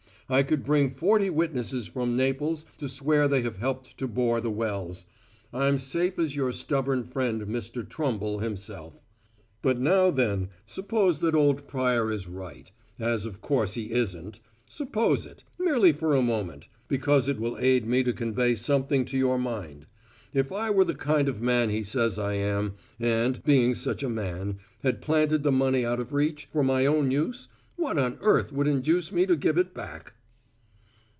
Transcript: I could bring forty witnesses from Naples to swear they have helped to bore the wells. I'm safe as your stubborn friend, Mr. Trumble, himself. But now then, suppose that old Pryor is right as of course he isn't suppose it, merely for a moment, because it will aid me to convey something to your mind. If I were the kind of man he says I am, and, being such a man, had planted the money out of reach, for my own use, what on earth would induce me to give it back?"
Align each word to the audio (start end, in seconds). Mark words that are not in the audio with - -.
I 0.33 0.43
could 0.43 0.63
bring 0.63 0.91
forty 0.91 1.29
witnesses 1.29 1.87
from 1.87 2.15
Naples 2.15 2.65
to 2.77 2.87
swear 2.87 3.27
they 3.27 3.41
have 3.41 3.57
helped 3.57 3.97
to 3.97 4.07
bore 4.07 4.39
the 4.39 4.49
wells. 4.49 5.05
I'm 5.51 5.77
safe 5.77 6.17
as 6.17 6.37
your 6.37 6.53
stubborn 6.53 7.03
friend, 7.03 7.41
Mr. 7.41 7.85
Trumble, 7.85 8.39
himself. 8.39 9.03
But 9.61 9.77
now 9.77 10.09
then, 10.09 10.47
suppose 10.65 11.19
that 11.19 11.35
old 11.35 11.67
Pryor 11.67 12.13
is 12.13 12.27
right 12.29 12.71
as 12.97 13.25
of 13.25 13.41
course 13.41 13.73
he 13.73 13.91
isn't 13.91 14.39
suppose 14.69 15.25
it, 15.25 15.43
merely 15.59 15.91
for 15.91 16.15
a 16.15 16.21
moment, 16.21 16.69
because 16.87 17.27
it 17.27 17.37
will 17.37 17.57
aid 17.59 17.85
me 17.85 18.01
to 18.03 18.13
convey 18.13 18.55
something 18.55 19.03
to 19.03 19.17
your 19.17 19.37
mind. 19.37 19.85
If 20.33 20.49
I 20.53 20.69
were 20.69 20.85
the 20.85 20.95
kind 20.95 21.27
of 21.27 21.41
man 21.41 21.71
he 21.71 21.83
says 21.83 22.17
I 22.17 22.35
am, 22.35 22.75
and, 23.01 23.43
being 23.43 23.75
such 23.75 24.01
a 24.01 24.07
man, 24.07 24.59
had 24.81 25.01
planted 25.01 25.43
the 25.43 25.51
money 25.51 25.83
out 25.85 25.99
of 25.99 26.13
reach, 26.13 26.45
for 26.49 26.63
my 26.63 26.85
own 26.85 27.11
use, 27.11 27.49
what 27.75 27.97
on 27.97 28.17
earth 28.21 28.53
would 28.53 28.69
induce 28.69 29.11
me 29.11 29.25
to 29.25 29.35
give 29.35 29.57
it 29.57 29.73
back?" 29.73 30.13